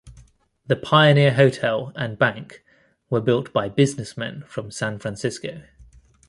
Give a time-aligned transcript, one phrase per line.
[0.65, 2.63] The Pioneer Hotel and Bank
[3.11, 5.61] were built by businessmen from San Francisco.